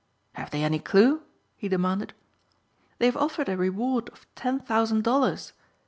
"Have 0.33 0.49
they 0.49 0.63
any 0.63 0.79
clue?" 0.79 1.21
he 1.55 1.69
demanded. 1.69 2.13
"They 2.97 3.05
have 3.05 3.15
offered 3.17 3.47
a 3.49 3.55
reward 3.55 4.09
of 4.09 4.25
ten 4.33 4.59
thousand 4.59 5.03
dollars. 5.03 5.53